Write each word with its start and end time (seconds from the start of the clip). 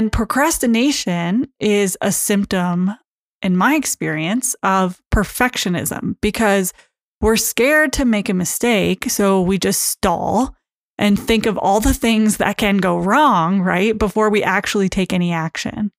And 0.00 0.10
procrastination 0.10 1.52
is 1.60 1.98
a 2.00 2.10
symptom, 2.10 2.90
in 3.42 3.54
my 3.54 3.74
experience, 3.74 4.56
of 4.62 4.98
perfectionism 5.14 6.16
because 6.22 6.72
we're 7.20 7.36
scared 7.36 7.92
to 7.92 8.06
make 8.06 8.30
a 8.30 8.32
mistake. 8.32 9.10
So 9.10 9.42
we 9.42 9.58
just 9.58 9.82
stall 9.82 10.56
and 10.96 11.18
think 11.18 11.44
of 11.44 11.58
all 11.58 11.80
the 11.80 11.92
things 11.92 12.38
that 12.38 12.56
can 12.56 12.78
go 12.78 12.98
wrong, 12.98 13.60
right? 13.60 13.98
Before 13.98 14.30
we 14.30 14.42
actually 14.42 14.88
take 14.88 15.12
any 15.12 15.34
action. 15.34 15.92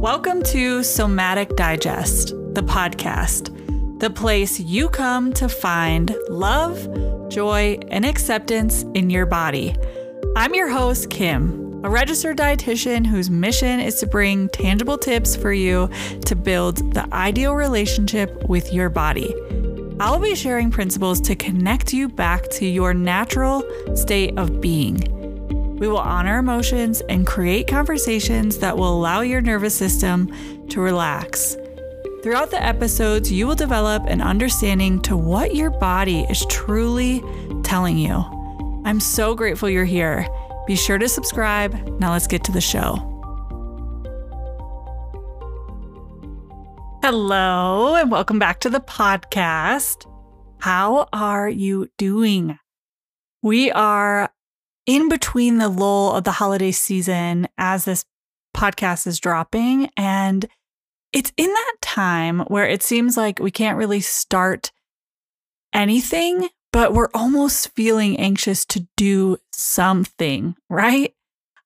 Welcome 0.00 0.44
to 0.44 0.84
Somatic 0.84 1.56
Digest, 1.56 2.28
the 2.54 2.62
podcast, 2.62 3.98
the 3.98 4.10
place 4.10 4.60
you 4.60 4.88
come 4.88 5.32
to 5.32 5.48
find 5.48 6.14
love, 6.28 7.28
joy, 7.28 7.76
and 7.88 8.06
acceptance 8.06 8.84
in 8.94 9.10
your 9.10 9.26
body. 9.26 9.74
I'm 10.36 10.54
your 10.54 10.68
host, 10.68 11.08
Kim, 11.08 11.82
a 11.82 11.88
registered 11.88 12.36
dietitian 12.36 13.06
whose 13.06 13.30
mission 13.30 13.80
is 13.80 13.94
to 14.00 14.06
bring 14.06 14.50
tangible 14.50 14.98
tips 14.98 15.34
for 15.34 15.50
you 15.50 15.88
to 16.26 16.36
build 16.36 16.92
the 16.92 17.08
ideal 17.14 17.54
relationship 17.54 18.46
with 18.46 18.70
your 18.70 18.90
body. 18.90 19.34
I'll 19.98 20.20
be 20.20 20.34
sharing 20.34 20.70
principles 20.70 21.22
to 21.22 21.36
connect 21.36 21.94
you 21.94 22.10
back 22.10 22.50
to 22.50 22.66
your 22.66 22.92
natural 22.92 23.64
state 23.94 24.36
of 24.36 24.60
being. 24.60 24.98
We 25.78 25.88
will 25.88 25.96
honor 25.96 26.36
emotions 26.36 27.00
and 27.08 27.26
create 27.26 27.66
conversations 27.66 28.58
that 28.58 28.76
will 28.76 28.94
allow 28.94 29.22
your 29.22 29.40
nervous 29.40 29.74
system 29.74 30.30
to 30.68 30.82
relax. 30.82 31.56
Throughout 32.22 32.50
the 32.50 32.62
episodes, 32.62 33.32
you 33.32 33.46
will 33.46 33.54
develop 33.54 34.04
an 34.04 34.20
understanding 34.20 35.00
to 35.02 35.16
what 35.16 35.54
your 35.54 35.70
body 35.70 36.26
is 36.28 36.44
truly 36.50 37.22
telling 37.62 37.96
you. 37.96 38.35
I'm 38.86 39.00
so 39.00 39.34
grateful 39.34 39.68
you're 39.68 39.84
here. 39.84 40.28
Be 40.68 40.76
sure 40.76 40.96
to 40.96 41.08
subscribe. 41.08 41.74
Now 41.98 42.12
let's 42.12 42.28
get 42.28 42.44
to 42.44 42.52
the 42.52 42.60
show. 42.60 42.94
Hello, 47.02 47.96
and 47.96 48.12
welcome 48.12 48.38
back 48.38 48.60
to 48.60 48.70
the 48.70 48.78
podcast. 48.78 50.08
How 50.60 51.08
are 51.12 51.48
you 51.48 51.88
doing? 51.98 52.60
We 53.42 53.72
are 53.72 54.30
in 54.86 55.08
between 55.08 55.58
the 55.58 55.68
lull 55.68 56.14
of 56.14 56.22
the 56.22 56.30
holiday 56.30 56.70
season 56.70 57.48
as 57.58 57.86
this 57.86 58.04
podcast 58.56 59.08
is 59.08 59.18
dropping. 59.18 59.90
And 59.96 60.46
it's 61.12 61.32
in 61.36 61.52
that 61.52 61.74
time 61.80 62.38
where 62.42 62.68
it 62.68 62.84
seems 62.84 63.16
like 63.16 63.40
we 63.40 63.50
can't 63.50 63.78
really 63.78 64.00
start 64.00 64.70
anything 65.72 66.50
but 66.76 66.92
we're 66.92 67.08
almost 67.14 67.70
feeling 67.74 68.20
anxious 68.20 68.62
to 68.66 68.86
do 68.98 69.38
something, 69.50 70.54
right? 70.68 71.14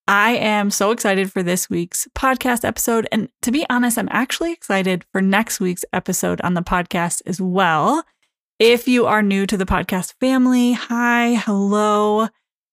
I 0.06 0.36
am 0.36 0.70
so 0.70 0.92
excited 0.92 1.33
for 1.33 1.42
this 1.42 1.69
week's 1.69 2.06
podcast 2.16 2.64
episode. 2.64 3.08
And 3.11 3.28
to 3.42 3.50
be 3.50 3.66
honest, 3.69 3.98
I'm 3.98 4.08
actually 4.12 4.53
excited 4.53 5.05
for 5.11 5.20
next 5.20 5.58
week's 5.58 5.84
episode 5.92 6.41
on 6.42 6.55
the 6.55 6.62
podcast 6.62 7.22
as 7.27 7.41
well. 7.41 8.05
If 8.61 8.86
you 8.86 9.06
are 9.06 9.20
new 9.20 9.48
to 9.48 9.56
the 9.56 9.66
podcast 9.66 10.14
family, 10.20 10.75
hi, 10.75 11.34
hello. 11.44 12.28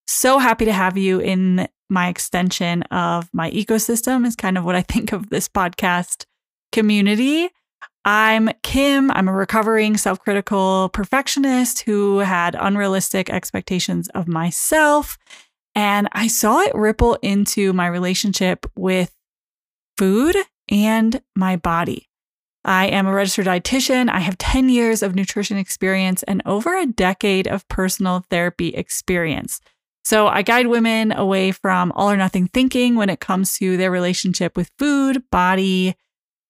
So 0.06 0.38
happy 0.38 0.66
to 0.66 0.74
have 0.74 0.96
you 0.96 1.20
in 1.20 1.68
my 1.90 2.08
extension 2.08 2.84
of 2.92 3.32
my 3.34 3.50
ecosystem, 3.50 4.28
is 4.28 4.36
kind 4.36 4.60
of 4.60 4.64
what 4.64 4.76
I 4.76 4.82
think 4.88 5.12
of 5.12 5.32
this 5.32 5.50
podcast 5.50 6.26
community. 6.72 7.50
I'm 8.08 8.50
Kim. 8.64 9.12
I'm 9.12 9.28
a 9.28 9.34
recovering 9.34 9.98
self 9.98 10.22
critical 10.22 10.88
perfectionist 10.94 11.82
who 11.82 12.20
had 12.20 12.56
unrealistic 12.58 13.30
expectations 13.30 14.08
of 14.16 14.30
myself. 14.30 15.18
And 15.76 16.08
I 16.14 16.28
saw 16.28 16.62
it 16.62 16.74
ripple 16.74 17.16
into 17.16 17.74
my 17.74 17.86
relationship 17.86 18.66
with 18.78 19.14
food 19.98 20.38
and 20.72 21.22
my 21.36 21.58
body. 21.58 22.08
I 22.64 22.86
am 22.86 23.08
a 23.08 23.14
registered 23.14 23.48
dietitian. 23.48 24.10
I 24.10 24.20
have 24.20 24.38
10 24.38 24.70
years 24.70 25.04
of 25.04 25.14
nutrition 25.14 25.58
experience 25.58 26.24
and 26.24 26.42
over 26.46 26.78
a 26.78 26.86
decade 26.86 27.46
of 27.46 27.68
personal 27.68 28.24
therapy 28.30 28.70
experience. 28.70 29.60
So 30.06 30.28
I 30.28 30.44
guide 30.44 30.68
women 30.68 31.12
away 31.12 31.52
from 31.52 31.92
all 31.92 32.10
or 32.10 32.16
nothing 32.16 32.48
thinking 32.48 32.96
when 32.96 33.10
it 33.10 33.20
comes 33.20 33.58
to 33.58 33.76
their 33.76 33.92
relationship 33.92 34.56
with 34.56 34.72
food, 34.80 35.24
body, 35.30 35.96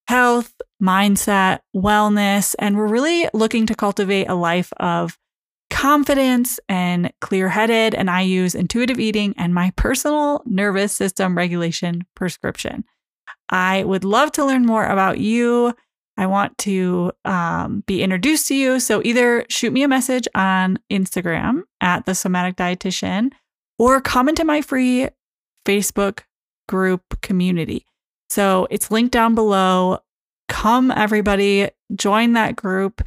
health, 0.07 0.53
mindset, 0.81 1.59
wellness, 1.75 2.55
and 2.59 2.77
we're 2.77 2.87
really 2.87 3.27
looking 3.33 3.65
to 3.65 3.75
cultivate 3.75 4.25
a 4.25 4.35
life 4.35 4.71
of 4.77 5.17
confidence 5.69 6.59
and 6.69 7.11
clear 7.21 7.49
headed. 7.49 7.93
And 7.93 8.09
I 8.09 8.21
use 8.21 8.55
intuitive 8.55 8.99
eating 8.99 9.33
and 9.37 9.53
my 9.53 9.71
personal 9.75 10.41
nervous 10.45 10.93
system 10.93 11.37
regulation 11.37 12.05
prescription. 12.15 12.83
I 13.49 13.83
would 13.83 14.03
love 14.03 14.31
to 14.33 14.45
learn 14.45 14.65
more 14.65 14.85
about 14.85 15.19
you. 15.19 15.73
I 16.17 16.25
want 16.25 16.57
to 16.59 17.11
um, 17.25 17.83
be 17.85 18.01
introduced 18.01 18.47
to 18.47 18.55
you. 18.55 18.79
So 18.79 19.01
either 19.05 19.45
shoot 19.49 19.71
me 19.71 19.83
a 19.83 19.87
message 19.87 20.27
on 20.33 20.79
Instagram 20.91 21.61
at 21.79 22.05
the 22.05 22.15
somatic 22.15 22.55
dietitian 22.55 23.31
or 23.77 24.01
comment 24.01 24.39
in 24.39 24.47
my 24.47 24.61
free 24.61 25.09
Facebook 25.65 26.21
group 26.67 27.03
community. 27.21 27.85
So 28.29 28.67
it's 28.71 28.91
linked 28.91 29.11
down 29.11 29.35
below. 29.35 29.99
Come, 30.47 30.91
everybody, 30.91 31.69
join 31.95 32.33
that 32.33 32.55
group. 32.55 33.01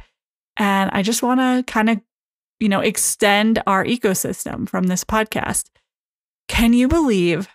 And 0.57 0.89
I 0.93 1.01
just 1.01 1.23
want 1.23 1.39
to 1.39 1.63
kind 1.71 1.89
of, 1.89 2.01
you 2.59 2.69
know, 2.69 2.81
extend 2.81 3.61
our 3.65 3.83
ecosystem 3.83 4.67
from 4.67 4.85
this 4.85 5.03
podcast. 5.03 5.65
Can 6.47 6.73
you 6.73 6.87
believe 6.87 7.47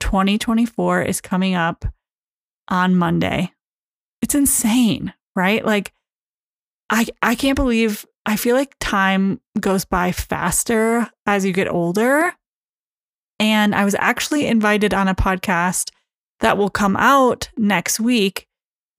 2024 0.00 1.02
is 1.02 1.20
coming 1.20 1.54
up 1.54 1.84
on 2.68 2.96
Monday? 2.96 3.52
It's 4.22 4.34
insane, 4.34 5.14
right? 5.34 5.64
Like, 5.64 5.92
I, 6.90 7.06
I 7.22 7.34
can't 7.34 7.56
believe 7.56 8.04
I 8.26 8.36
feel 8.36 8.54
like 8.54 8.74
time 8.80 9.40
goes 9.58 9.84
by 9.84 10.12
faster 10.12 11.08
as 11.26 11.44
you 11.44 11.52
get 11.52 11.68
older. 11.68 12.32
And 13.38 13.74
I 13.74 13.84
was 13.84 13.96
actually 13.98 14.46
invited 14.46 14.92
on 14.92 15.08
a 15.08 15.14
podcast 15.14 15.90
that 16.40 16.58
will 16.58 16.70
come 16.70 16.96
out 16.96 17.50
next 17.56 17.98
week. 18.00 18.46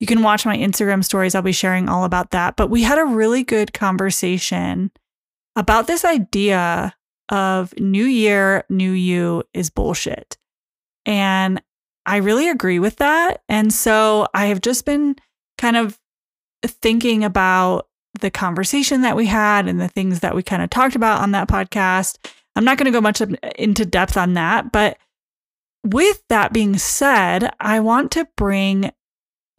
You 0.02 0.08
can 0.08 0.24
watch 0.24 0.48
my 0.48 0.58
Instagram 0.58 1.06
stories. 1.06 1.36
I'll 1.36 1.44
be 1.44 1.52
sharing 1.52 1.88
all 1.88 2.04
about 2.04 2.32
that. 2.32 2.56
But 2.56 2.72
we 2.72 2.82
had 2.82 2.98
a 2.98 3.06
really 3.06 3.44
good 3.44 3.72
conversation 3.72 4.90
about 5.56 5.86
this 5.86 6.04
idea 6.04 6.96
of 7.30 7.80
new 7.80 8.06
year, 8.06 8.66
new 8.68 8.92
you 8.92 9.44
is 9.54 9.70
bullshit. 9.70 10.38
And 11.06 11.62
I 12.08 12.18
really 12.18 12.50
agree 12.50 12.80
with 12.80 12.96
that. 12.96 13.44
And 13.48 13.72
so 13.72 14.28
I 14.34 14.48
have 14.48 14.60
just 14.60 14.86
been 14.86 15.18
kind 15.60 15.78
of 15.78 16.00
thinking 16.66 17.24
about 17.24 17.88
the 18.20 18.32
conversation 18.32 19.04
that 19.04 19.16
we 19.16 19.28
had 19.28 19.68
and 19.68 19.80
the 19.80 19.88
things 19.88 20.22
that 20.22 20.36
we 20.36 20.42
kind 20.42 20.64
of 20.64 20.72
talked 20.72 20.96
about 20.96 21.22
on 21.22 21.32
that 21.32 21.48
podcast. 21.48 22.18
I'm 22.56 22.66
not 22.66 22.80
going 22.80 22.86
to 22.86 22.92
go 22.92 23.02
much 23.02 23.22
into 23.56 23.86
depth 23.86 24.18
on 24.18 24.34
that, 24.34 24.72
but 24.72 24.98
with 25.86 26.24
that 26.30 26.54
being 26.54 26.80
said, 26.80 27.54
I 27.60 27.80
want 27.82 28.12
to 28.14 28.28
bring 28.36 28.92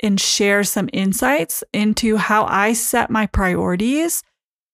and 0.02 0.20
share 0.20 0.64
some 0.64 0.88
insights 0.92 1.62
into 1.72 2.16
how 2.16 2.44
I 2.44 2.72
set 2.72 3.10
my 3.10 3.26
priorities 3.26 4.22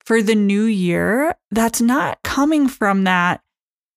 for 0.04 0.22
the 0.22 0.34
new 0.34 0.64
year 0.64 1.34
that's 1.50 1.80
not 1.80 2.22
coming 2.22 2.66
from 2.66 3.04
that 3.04 3.42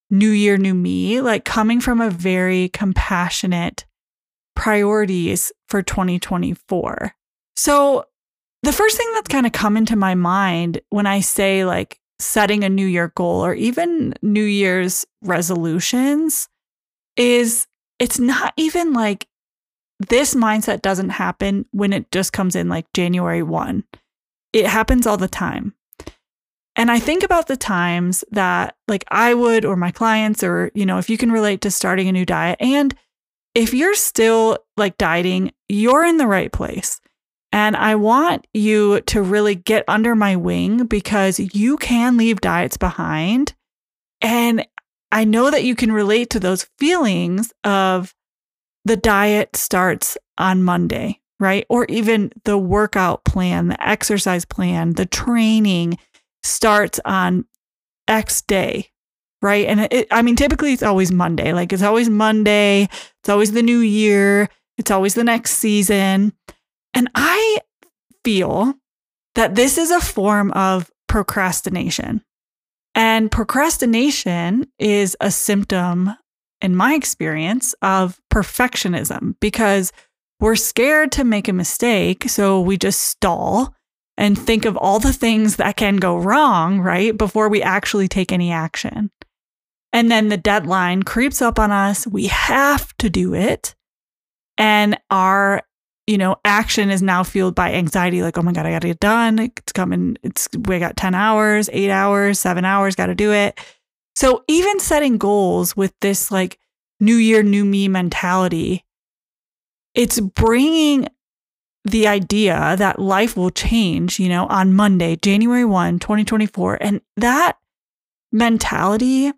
new 0.09 0.29
year, 0.29 0.57
new 0.57 0.73
me, 0.73 1.21
like 1.21 1.45
coming 1.45 1.79
from 1.79 2.01
a 2.01 2.09
very 2.09 2.69
compassionate 2.69 3.85
priorities 4.55 5.51
for 5.69 5.81
2024. 5.81 7.13
So, 7.55 8.05
the 8.63 8.73
first 8.73 8.97
thing 8.97 9.09
that's 9.13 9.29
kind 9.29 9.47
of 9.47 9.53
come 9.53 9.75
into 9.75 9.95
my 9.95 10.13
mind 10.13 10.81
when 10.89 11.07
I 11.07 11.21
say 11.21 11.65
like 11.65 11.99
setting 12.19 12.63
a 12.63 12.69
new 12.69 12.85
year 12.85 13.11
goal 13.15 13.43
or 13.43 13.55
even 13.55 14.13
new 14.21 14.43
year's 14.43 15.05
resolutions 15.23 16.47
is 17.17 17.65
it's 17.97 18.19
not 18.19 18.53
even 18.57 18.93
like 18.93 19.27
this 20.09 20.35
mindset 20.35 20.81
doesn't 20.81 21.09
happen 21.09 21.65
when 21.71 21.93
it 21.93 22.11
just 22.11 22.33
comes 22.33 22.55
in 22.55 22.69
like 22.69 22.91
January 22.93 23.43
1. 23.43 23.83
It 24.53 24.65
happens 24.65 25.07
all 25.07 25.17
the 25.17 25.27
time. 25.27 25.73
And 26.75 26.89
I 26.89 26.99
think 26.99 27.23
about 27.23 27.47
the 27.47 27.57
times 27.57 28.23
that 28.31 28.75
like 28.87 29.03
I 29.09 29.33
would 29.33 29.65
or 29.65 29.75
my 29.75 29.91
clients 29.91 30.43
or 30.43 30.71
you 30.73 30.85
know 30.85 30.97
if 30.97 31.09
you 31.09 31.17
can 31.17 31.31
relate 31.31 31.61
to 31.61 31.71
starting 31.71 32.07
a 32.07 32.13
new 32.13 32.25
diet 32.25 32.57
and 32.59 32.95
if 33.53 33.73
you're 33.73 33.95
still 33.95 34.57
like 34.77 34.97
dieting, 34.97 35.51
you're 35.67 36.05
in 36.05 36.17
the 36.17 36.27
right 36.27 36.51
place. 36.51 37.01
And 37.51 37.75
I 37.75 37.95
want 37.95 38.47
you 38.53 39.01
to 39.01 39.21
really 39.21 39.55
get 39.55 39.83
under 39.87 40.15
my 40.15 40.37
wing 40.37 40.85
because 40.85 41.37
you 41.37 41.75
can 41.77 42.15
leave 42.15 42.39
diets 42.39 42.77
behind. 42.77 43.53
And 44.21 44.65
I 45.11 45.25
know 45.25 45.51
that 45.51 45.65
you 45.65 45.75
can 45.75 45.91
relate 45.91 46.29
to 46.29 46.39
those 46.39 46.69
feelings 46.79 47.51
of 47.65 48.15
the 48.85 48.97
diet 48.97 49.55
starts 49.55 50.17
on 50.37 50.63
Monday, 50.63 51.19
right? 51.39 51.65
Or 51.69 51.85
even 51.89 52.31
the 52.45 52.57
workout 52.57 53.23
plan, 53.25 53.67
the 53.69 53.87
exercise 53.87 54.45
plan, 54.45 54.93
the 54.93 55.05
training 55.05 55.97
starts 56.43 56.99
on 57.05 57.45
X 58.07 58.41
day. 58.41 58.89
right? 59.41 59.65
And 59.67 59.81
it, 59.91 60.07
I 60.11 60.21
mean, 60.21 60.35
typically 60.35 60.73
it's 60.73 60.83
always 60.83 61.11
Monday. 61.11 61.53
Like 61.53 61.73
it's 61.73 61.83
always 61.83 62.09
Monday. 62.09 62.83
It's 63.21 63.29
always 63.29 63.51
the 63.51 63.63
new 63.63 63.79
year. 63.79 64.49
It's 64.77 64.91
always 64.91 65.15
the 65.15 65.23
next 65.23 65.51
season. 65.57 66.33
And 66.93 67.09
I 67.15 67.59
feel 68.23 68.75
that 69.35 69.55
this 69.55 69.77
is 69.77 69.91
a 69.91 70.01
form 70.01 70.51
of 70.51 70.91
procrastination. 71.07 72.23
And 72.93 73.31
procrastination 73.31 74.67
is 74.77 75.15
a 75.21 75.31
symptom, 75.31 76.11
in 76.61 76.75
my 76.75 76.93
experience, 76.93 77.73
of 77.81 78.19
perfectionism 78.31 79.35
because 79.39 79.91
we're 80.39 80.55
scared 80.55 81.11
to 81.13 81.23
make 81.23 81.47
a 81.47 81.53
mistake. 81.53 82.29
So 82.29 82.59
we 82.61 82.77
just 82.77 83.01
stall 83.01 83.75
and 84.17 84.37
think 84.37 84.65
of 84.65 84.77
all 84.77 84.99
the 84.99 85.13
things 85.13 85.55
that 85.57 85.77
can 85.77 85.97
go 85.97 86.17
wrong, 86.17 86.79
right? 86.79 87.17
Before 87.17 87.49
we 87.49 87.61
actually 87.61 88.07
take 88.07 88.31
any 88.31 88.51
action. 88.51 89.11
And 89.93 90.09
then 90.09 90.29
the 90.29 90.37
deadline 90.37 91.03
creeps 91.03 91.41
up 91.41 91.59
on 91.59 91.71
us. 91.71 92.07
We 92.07 92.27
have 92.27 92.95
to 92.97 93.09
do 93.09 93.33
it. 93.33 93.75
And 94.57 94.97
our 95.09 95.63
you 96.07 96.17
know, 96.17 96.35
action 96.43 96.89
is 96.89 97.01
now 97.01 97.23
fueled 97.23 97.55
by 97.55 97.71
anxiety, 97.73 98.21
like, 98.21 98.37
oh 98.37 98.41
my 98.41 98.51
God, 98.51 98.65
I 98.65 98.71
gotta 98.71 98.87
get 98.87 98.99
done. 98.99 99.39
It's 99.39 99.71
coming, 99.71 100.17
it's 100.23 100.49
we 100.53 100.79
got 100.79 100.97
10 100.97 101.15
hours, 101.15 101.69
eight 101.71 101.89
hours, 101.89 102.39
seven 102.39 102.65
hours, 102.65 102.95
gotta 102.95 103.15
do 103.15 103.31
it. 103.31 103.57
So 104.21 104.43
even 104.47 104.79
setting 104.79 105.17
goals 105.17 105.75
with 105.75 105.95
this 106.01 106.29
like 106.29 106.59
new 106.99 107.15
year, 107.15 107.41
new 107.41 107.65
me 107.65 107.87
mentality, 107.87 108.85
it's 109.95 110.19
bringing 110.19 111.07
the 111.85 112.05
idea 112.05 112.75
that 112.77 112.99
life 112.99 113.35
will 113.35 113.49
change, 113.49 114.19
you 114.19 114.29
know, 114.29 114.45
on 114.45 114.75
Monday, 114.75 115.15
January 115.15 115.65
1, 115.65 115.97
2024. 115.97 116.77
And 116.79 117.01
that 117.17 117.57
mentality 118.31 119.31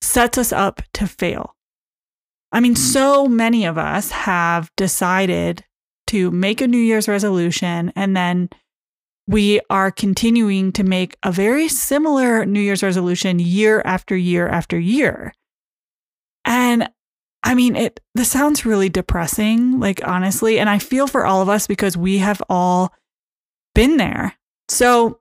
sets 0.00 0.38
us 0.38 0.52
up 0.52 0.82
to 0.94 1.06
fail. 1.06 1.54
I 2.50 2.58
mean, 2.58 2.74
mm. 2.74 2.78
so 2.78 3.28
many 3.28 3.64
of 3.64 3.78
us 3.78 4.10
have 4.10 4.72
decided 4.76 5.64
to 6.08 6.32
make 6.32 6.60
a 6.60 6.66
New 6.66 6.78
Year's 6.78 7.06
resolution 7.06 7.92
and 7.94 8.16
then 8.16 8.48
we 9.26 9.60
are 9.70 9.90
continuing 9.90 10.72
to 10.72 10.84
make 10.84 11.16
a 11.22 11.32
very 11.32 11.68
similar 11.68 12.44
New 12.44 12.60
Year's 12.60 12.82
resolution 12.82 13.38
year 13.38 13.82
after 13.84 14.16
year 14.16 14.48
after 14.48 14.78
year. 14.78 15.32
And 16.44 16.88
I 17.42 17.54
mean, 17.54 17.76
it 17.76 18.00
this 18.14 18.30
sounds 18.30 18.64
really 18.64 18.88
depressing, 18.88 19.78
like 19.80 20.00
honestly, 20.06 20.58
and 20.58 20.70
I 20.70 20.78
feel 20.78 21.06
for 21.06 21.26
all 21.26 21.42
of 21.42 21.48
us 21.48 21.66
because 21.66 21.96
we 21.96 22.18
have 22.18 22.42
all 22.48 22.92
been 23.74 23.96
there. 23.96 24.34
So, 24.68 25.20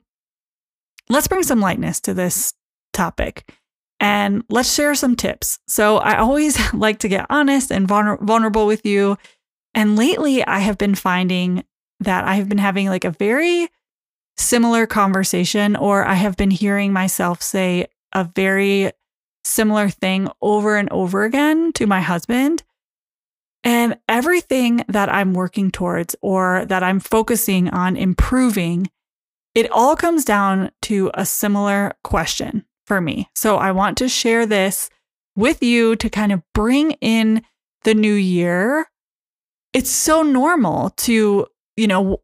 let's 1.09 1.27
bring 1.27 1.43
some 1.43 1.59
lightness 1.59 1.99
to 2.01 2.13
this 2.13 2.53
topic 2.93 3.51
and 3.99 4.43
let's 4.49 4.73
share 4.73 4.95
some 4.95 5.15
tips. 5.15 5.59
So, 5.67 5.97
I 5.97 6.17
always 6.17 6.57
like 6.73 6.99
to 6.99 7.07
get 7.07 7.27
honest 7.29 7.71
and 7.71 7.87
vulnerable 7.87 8.65
with 8.65 8.85
you 8.85 9.17
and 9.75 9.97
lately, 9.97 10.43
I 10.45 10.59
have 10.59 10.77
been 10.77 10.95
finding 10.95 11.65
that 11.99 12.23
I 12.23 12.35
have 12.35 12.47
been 12.47 12.57
having 12.57 12.87
like 12.87 13.03
a 13.03 13.11
very 13.11 13.67
similar 14.37 14.85
conversation, 14.85 15.75
or 15.75 16.05
I 16.05 16.15
have 16.15 16.37
been 16.37 16.51
hearing 16.51 16.93
myself 16.93 17.41
say 17.41 17.87
a 18.13 18.23
very 18.23 18.91
similar 19.43 19.89
thing 19.89 20.27
over 20.41 20.75
and 20.75 20.89
over 20.91 21.23
again 21.23 21.71
to 21.73 21.87
my 21.87 22.01
husband. 22.01 22.63
And 23.63 23.97
everything 24.07 24.83
that 24.87 25.11
I'm 25.11 25.33
working 25.33 25.71
towards 25.71 26.15
or 26.21 26.65
that 26.65 26.83
I'm 26.83 26.99
focusing 26.99 27.69
on 27.69 27.97
improving, 27.97 28.89
it 29.55 29.71
all 29.71 29.95
comes 29.95 30.23
down 30.25 30.71
to 30.83 31.11
a 31.13 31.25
similar 31.25 31.93
question 32.03 32.65
for 32.85 33.01
me. 33.01 33.29
So 33.35 33.57
I 33.57 33.71
want 33.71 33.97
to 33.97 34.09
share 34.09 34.45
this 34.45 34.89
with 35.35 35.63
you 35.63 35.95
to 35.95 36.09
kind 36.09 36.31
of 36.31 36.43
bring 36.53 36.91
in 37.01 37.41
the 37.83 37.95
new 37.95 38.13
year 38.13 38.87
it's 39.75 39.91
so 39.91 40.23
normal 40.23 40.91
to, 40.91 41.45
you 41.75 41.87
know, 41.87 42.21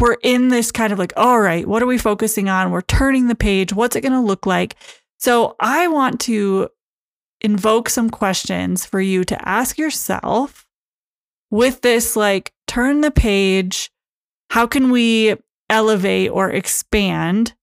we're 0.00 0.16
in 0.22 0.48
this 0.48 0.72
kind 0.72 0.92
of 0.92 0.98
like, 0.98 1.12
all 1.16 1.40
right, 1.40 1.66
what 1.66 1.82
are 1.82 1.86
we 1.86 1.98
focusing 1.98 2.48
on? 2.48 2.70
We're 2.70 2.82
turning 2.82 3.28
the 3.28 3.34
page. 3.34 3.72
What's 3.72 3.96
it 3.96 4.00
going 4.00 4.12
to 4.12 4.20
look 4.20 4.46
like? 4.46 4.76
So 5.18 5.56
I 5.60 5.88
want 5.88 6.20
to 6.22 6.68
invoke 7.40 7.88
some 7.88 8.10
questions 8.10 8.84
for 8.84 9.00
you 9.00 9.24
to 9.24 9.48
ask 9.48 9.78
yourself 9.78 10.66
with 11.50 11.82
this 11.82 12.16
like, 12.16 12.52
turn 12.66 13.00
the 13.00 13.10
page. 13.10 13.90
How 14.50 14.66
can 14.66 14.90
we 14.90 15.36
elevate 15.70 16.30
or 16.30 16.50
expand 16.50 17.54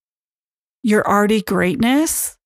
your 0.81 1.07
already 1.07 1.41
greatness 1.41 2.37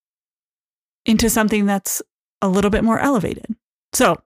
into 1.06 1.30
something 1.30 1.66
that's 1.66 2.02
a 2.42 2.48
little 2.48 2.72
bit 2.72 2.84
more 2.84 3.00
elevated? 3.00 3.46
So 3.94 4.22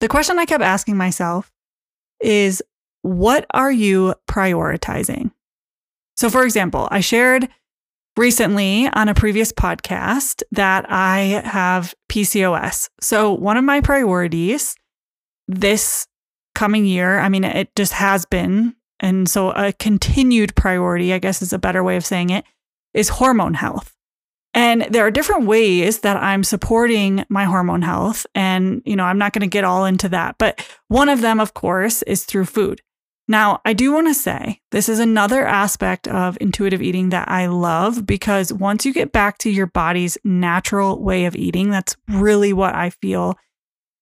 the 0.00 0.08
question 0.08 0.38
I 0.38 0.44
kept 0.44 0.62
asking 0.62 0.96
myself 0.96 1.52
is 2.20 2.62
what 3.02 3.46
are 3.52 3.72
you 3.72 4.14
prioritizing? 4.28 5.30
So, 6.16 6.28
for 6.30 6.44
example, 6.44 6.88
I 6.90 7.00
shared 7.00 7.48
recently 8.16 8.88
on 8.88 9.08
a 9.08 9.14
previous 9.14 9.52
podcast 9.52 10.42
that 10.50 10.84
I 10.90 11.42
have 11.44 11.94
PCOS. 12.10 12.88
So, 13.00 13.32
one 13.32 13.56
of 13.56 13.64
my 13.64 13.80
priorities 13.80 14.74
this 15.46 16.06
coming 16.54 16.84
year, 16.84 17.20
I 17.20 17.28
mean, 17.28 17.44
it 17.44 17.74
just 17.76 17.92
has 17.92 18.26
been, 18.26 18.74
and 19.00 19.28
so 19.28 19.52
a 19.52 19.72
continued 19.72 20.56
priority, 20.56 21.12
I 21.12 21.18
guess 21.18 21.40
is 21.40 21.52
a 21.52 21.58
better 21.58 21.84
way 21.84 21.96
of 21.96 22.04
saying 22.04 22.30
it, 22.30 22.44
is 22.94 23.08
hormone 23.08 23.54
health. 23.54 23.94
And 24.54 24.86
there 24.90 25.06
are 25.06 25.10
different 25.10 25.46
ways 25.46 26.00
that 26.00 26.16
I'm 26.16 26.42
supporting 26.42 27.24
my 27.28 27.44
hormone 27.44 27.82
health. 27.82 28.26
And, 28.34 28.82
you 28.84 28.96
know, 28.96 29.04
I'm 29.04 29.18
not 29.18 29.32
going 29.32 29.42
to 29.42 29.46
get 29.46 29.62
all 29.62 29.84
into 29.84 30.08
that. 30.08 30.36
But 30.38 30.66
one 30.88 31.08
of 31.08 31.20
them, 31.20 31.38
of 31.38 31.54
course, 31.54 32.02
is 32.02 32.24
through 32.24 32.46
food. 32.46 32.80
Now, 33.30 33.60
I 33.66 33.74
do 33.74 33.92
want 33.92 34.06
to 34.06 34.14
say 34.14 34.62
this 34.70 34.88
is 34.88 34.98
another 34.98 35.46
aspect 35.46 36.08
of 36.08 36.38
intuitive 36.40 36.80
eating 36.80 37.10
that 37.10 37.28
I 37.28 37.46
love 37.46 38.06
because 38.06 38.52
once 38.54 38.86
you 38.86 38.92
get 38.94 39.12
back 39.12 39.36
to 39.38 39.50
your 39.50 39.66
body's 39.66 40.16
natural 40.24 41.02
way 41.02 41.26
of 41.26 41.36
eating, 41.36 41.70
that's 41.70 41.94
really 42.08 42.54
what 42.54 42.74
I 42.74 42.88
feel 42.88 43.36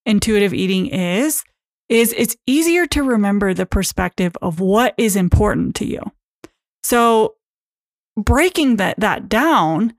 intuitive 0.07 0.55
eating 0.55 0.87
is 0.87 1.45
is 1.89 2.13
it's 2.17 2.37
easier 2.47 2.87
to 2.87 3.03
remember 3.03 3.55
the 3.55 3.67
perspective 3.67 4.33
of 4.43 4.59
what 4.59 4.95
is 4.97 5.15
important 5.15 5.77
to 5.77 5.87
you. 5.87 6.01
So, 6.83 7.35
breaking 8.17 8.77
that 8.77 8.99
that 8.99 9.29
down, 9.29 9.95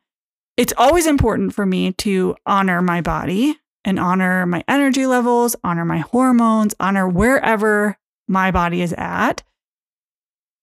it's 0.57 0.73
always 0.77 1.07
important 1.07 1.53
for 1.53 1.65
me 1.65 1.94
to 1.94 2.35
honor 2.45 2.81
my 2.81 3.01
body 3.01 3.57
and 3.85 4.00
honor 4.00 4.45
my 4.45 4.63
energy 4.68 5.06
levels, 5.06 5.56
honor 5.63 5.85
my 5.85 6.00
hormones, 6.00 6.75
honor 6.80 7.07
wherever 7.07 7.97
my 8.28 8.52
body 8.52 8.81
is 8.81 8.94
at. 8.98 9.44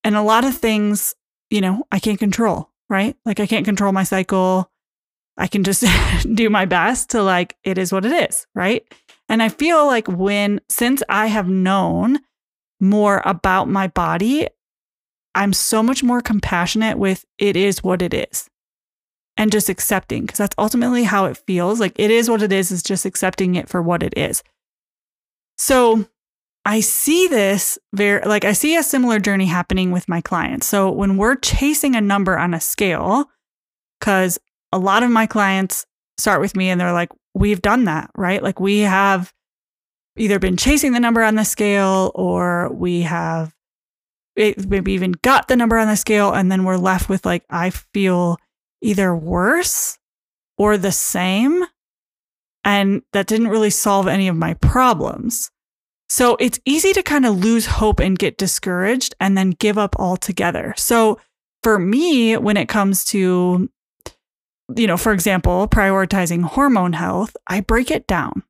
And 0.03 0.15
a 0.15 0.21
lot 0.21 0.45
of 0.45 0.55
things, 0.55 1.15
you 1.49 1.61
know, 1.61 1.83
I 1.91 1.99
can't 1.99 2.19
control, 2.19 2.69
right? 2.89 3.15
Like 3.25 3.39
I 3.39 3.47
can't 3.47 3.65
control 3.65 3.91
my 3.91 4.03
cycle. 4.03 4.69
I 5.37 5.47
can 5.47 5.63
just 5.63 5.83
do 6.33 6.49
my 6.49 6.65
best 6.65 7.09
to 7.11 7.23
like, 7.23 7.57
it 7.63 7.77
is 7.77 7.91
what 7.91 8.05
it 8.05 8.29
is, 8.29 8.45
right? 8.53 8.85
And 9.27 9.41
I 9.41 9.49
feel 9.49 9.85
like 9.85 10.07
when, 10.07 10.61
since 10.69 11.01
I 11.09 11.27
have 11.27 11.49
known 11.49 12.19
more 12.79 13.21
about 13.25 13.67
my 13.67 13.87
body, 13.87 14.47
I'm 15.33 15.53
so 15.53 15.81
much 15.83 16.03
more 16.03 16.21
compassionate 16.21 16.97
with 16.97 17.25
it 17.37 17.57
is 17.57 17.83
what 17.83 18.01
it 18.01 18.13
is 18.13 18.49
and 19.37 19.51
just 19.51 19.69
accepting 19.69 20.21
because 20.21 20.37
that's 20.37 20.55
ultimately 20.57 21.03
how 21.03 21.25
it 21.25 21.37
feels. 21.45 21.79
Like 21.79 21.93
it 21.97 22.11
is 22.11 22.29
what 22.29 22.41
it 22.41 22.53
is, 22.53 22.71
is 22.71 22.83
just 22.83 23.05
accepting 23.05 23.55
it 23.55 23.67
for 23.67 23.81
what 23.81 24.03
it 24.03 24.13
is. 24.17 24.43
So 25.57 26.05
I 26.65 26.79
see 26.79 27.27
this 27.27 27.77
very, 27.93 28.21
like 28.25 28.43
I 28.43 28.53
see 28.53 28.75
a 28.75 28.81
similar 28.81 29.19
journey 29.19 29.45
happening 29.45 29.91
with 29.91 30.09
my 30.09 30.19
clients. 30.19 30.65
So 30.65 30.89
when 30.91 31.15
we're 31.15 31.35
chasing 31.35 31.95
a 31.95 32.01
number 32.01 32.37
on 32.37 32.55
a 32.55 32.59
scale, 32.59 33.25
because 33.99 34.39
a 34.71 34.79
lot 34.79 35.03
of 35.03 35.11
my 35.11 35.27
clients 35.27 35.85
start 36.17 36.41
with 36.41 36.55
me 36.55 36.69
and 36.69 36.81
they're 36.81 36.91
like, 36.91 37.11
we've 37.35 37.61
done 37.61 37.85
that, 37.85 38.09
right? 38.17 38.41
Like 38.41 38.59
we 38.59 38.79
have 38.79 39.31
either 40.17 40.39
been 40.39 40.57
chasing 40.57 40.93
the 40.93 40.99
number 40.99 41.21
on 41.21 41.35
the 41.35 41.45
scale 41.45 42.11
or 42.15 42.73
we 42.73 43.01
have 43.01 43.53
eh, 44.35 44.53
maybe 44.67 44.93
even 44.93 45.13
got 45.21 45.47
the 45.47 45.55
number 45.55 45.77
on 45.77 45.87
the 45.87 45.95
scale 45.95 46.33
and 46.33 46.51
then 46.51 46.63
we're 46.63 46.77
left 46.77 47.09
with 47.09 47.25
like, 47.25 47.43
I 47.49 47.69
feel 47.69 48.37
either 48.81 49.15
worse 49.15 49.99
or 50.57 50.77
the 50.77 50.91
same. 50.91 51.63
And 52.63 53.03
that 53.13 53.27
didn't 53.27 53.49
really 53.49 53.69
solve 53.69 54.07
any 54.07 54.27
of 54.27 54.35
my 54.35 54.55
problems. 54.55 55.51
So 56.07 56.37
it's 56.39 56.59
easy 56.65 56.93
to 56.93 57.03
kind 57.03 57.25
of 57.25 57.43
lose 57.43 57.65
hope 57.65 57.99
and 57.99 58.17
get 58.17 58.37
discouraged 58.37 59.15
and 59.19 59.37
then 59.37 59.51
give 59.51 59.77
up 59.77 59.95
altogether. 59.97 60.73
So 60.77 61.19
for 61.63 61.79
me, 61.79 62.37
when 62.37 62.57
it 62.57 62.69
comes 62.69 63.03
to, 63.05 63.69
you 64.75 64.87
know, 64.87 64.97
for 64.97 65.11
example, 65.11 65.67
prioritizing 65.67 66.43
hormone 66.43 66.93
health, 66.93 67.35
I 67.47 67.61
break 67.61 67.89
it 67.89 68.07
down. 68.07 68.43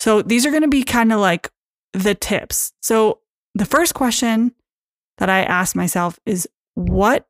So 0.00 0.22
these 0.22 0.46
are 0.46 0.50
going 0.50 0.62
to 0.62 0.68
be 0.68 0.84
kind 0.84 1.12
of 1.12 1.18
like 1.18 1.50
the 1.92 2.14
tips. 2.14 2.72
So 2.80 3.20
the 3.54 3.64
first 3.64 3.94
question 3.94 4.54
that 5.18 5.28
I 5.28 5.42
ask 5.42 5.74
myself 5.74 6.20
is 6.24 6.48
what 6.74 7.26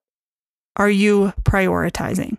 are 0.77 0.91
you 0.91 1.33
prioritizing? 1.43 2.37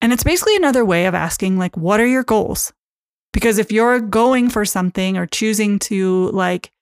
And 0.00 0.12
it's 0.12 0.24
basically 0.24 0.56
another 0.56 0.84
way 0.84 1.06
of 1.06 1.14
asking, 1.14 1.58
like, 1.58 1.76
what 1.76 2.00
are 2.00 2.06
your 2.06 2.24
goals? 2.24 2.72
Because 3.32 3.58
if 3.58 3.70
you're 3.70 4.00
going 4.00 4.50
for 4.50 4.64
something 4.64 5.16
or 5.16 5.26
choosing 5.26 5.78
to 5.80 6.30
like 6.30 6.72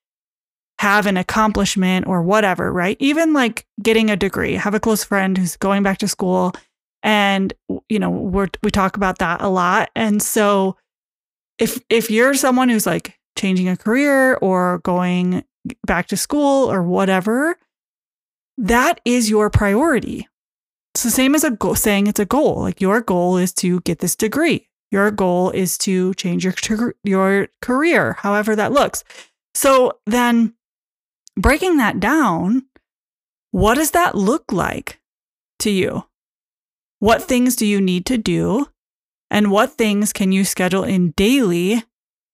have 0.78 1.06
an 1.06 1.16
accomplishment 1.16 2.06
or 2.06 2.22
whatever, 2.22 2.72
right? 2.72 2.96
Even 3.00 3.32
like 3.32 3.66
getting 3.82 4.10
a 4.10 4.16
degree. 4.16 4.54
Have 4.54 4.74
a 4.74 4.80
close 4.80 5.04
friend 5.04 5.36
who's 5.36 5.56
going 5.56 5.82
back 5.82 5.98
to 5.98 6.08
school 6.08 6.52
and 7.02 7.52
you 7.88 7.98
know, 7.98 8.10
we're 8.10 8.48
we 8.62 8.70
talk 8.70 8.96
about 8.96 9.18
that 9.18 9.40
a 9.40 9.48
lot. 9.48 9.90
And 9.94 10.22
so 10.22 10.76
if 11.58 11.80
if 11.88 12.10
you're 12.10 12.34
someone 12.34 12.68
who's 12.68 12.86
like 12.86 13.18
changing 13.36 13.68
a 13.68 13.76
career 13.76 14.34
or 14.34 14.78
going 14.78 15.44
back 15.86 16.08
to 16.08 16.16
school 16.16 16.70
or 16.70 16.82
whatever, 16.82 17.56
that 18.56 19.00
is 19.04 19.30
your 19.30 19.50
priority. 19.50 20.28
It's 20.94 21.04
the 21.04 21.10
same 21.10 21.34
as 21.34 21.44
a 21.44 21.50
goal, 21.50 21.74
saying 21.74 22.06
it's 22.06 22.20
a 22.20 22.24
goal. 22.24 22.62
Like 22.62 22.80
your 22.80 23.00
goal 23.00 23.36
is 23.36 23.52
to 23.54 23.80
get 23.80 24.00
this 24.00 24.16
degree. 24.16 24.68
Your 24.90 25.10
goal 25.10 25.50
is 25.50 25.76
to 25.78 26.14
change 26.14 26.44
your 26.44 26.94
your 27.04 27.48
career, 27.60 28.14
however 28.14 28.56
that 28.56 28.72
looks. 28.72 29.04
So 29.54 29.98
then 30.06 30.54
breaking 31.36 31.76
that 31.76 32.00
down, 32.00 32.64
what 33.50 33.74
does 33.74 33.92
that 33.92 34.14
look 34.14 34.52
like 34.52 35.00
to 35.60 35.70
you? 35.70 36.04
What 37.00 37.22
things 37.22 37.56
do 37.56 37.66
you 37.66 37.80
need 37.80 38.06
to 38.06 38.18
do? 38.18 38.66
And 39.30 39.50
what 39.50 39.72
things 39.72 40.12
can 40.12 40.32
you 40.32 40.44
schedule 40.44 40.84
in 40.84 41.10
daily 41.12 41.84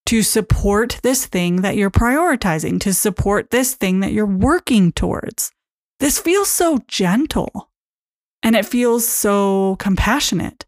to 0.06 0.22
support 0.22 1.00
this 1.02 1.26
thing 1.26 1.62
that 1.62 1.76
you're 1.76 1.90
prioritizing, 1.90 2.80
to 2.80 2.94
support 2.94 3.50
this 3.50 3.74
thing 3.74 4.00
that 4.00 4.12
you're 4.12 4.26
working 4.26 4.92
towards? 4.92 5.50
This 5.98 6.18
feels 6.18 6.50
so 6.50 6.78
gentle 6.86 7.70
and 8.42 8.54
it 8.54 8.66
feels 8.66 9.06
so 9.08 9.76
compassionate. 9.78 10.63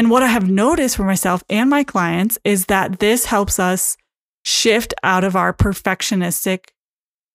And 0.00 0.08
what 0.08 0.22
I 0.22 0.28
have 0.28 0.48
noticed 0.48 0.96
for 0.96 1.04
myself 1.04 1.44
and 1.50 1.68
my 1.68 1.84
clients 1.84 2.38
is 2.42 2.64
that 2.66 3.00
this 3.00 3.26
helps 3.26 3.58
us 3.58 3.98
shift 4.46 4.94
out 5.02 5.24
of 5.24 5.36
our 5.36 5.52
perfectionistic 5.52 6.68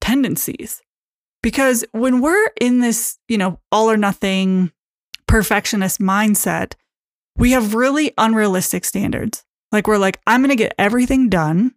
tendencies. 0.01 0.81
Because 1.43 1.85
when 1.91 2.21
we're 2.21 2.49
in 2.59 2.79
this, 2.79 3.19
you 3.27 3.37
know, 3.37 3.59
all 3.71 3.91
or 3.91 3.97
nothing 3.97 4.71
perfectionist 5.27 5.99
mindset, 5.99 6.73
we 7.37 7.51
have 7.51 7.75
really 7.75 8.13
unrealistic 8.17 8.83
standards. 8.83 9.45
Like 9.71 9.85
we're 9.85 9.99
like, 9.99 10.19
I'm 10.25 10.41
going 10.41 10.49
to 10.49 10.55
get 10.55 10.73
everything 10.79 11.29
done. 11.29 11.71